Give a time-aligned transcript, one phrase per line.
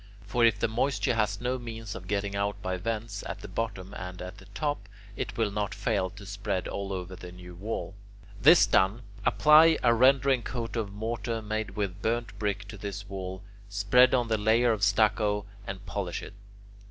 [0.25, 3.93] For if the moisture has no means of getting out by vents at the bottom
[3.93, 7.93] and at the top, it will not fail to spread all over the new wall.
[8.41, 13.43] This done, apply a rendering coat of mortar made with burnt brick to this wall,
[13.69, 16.33] spread on the layer of stucco, and polish it.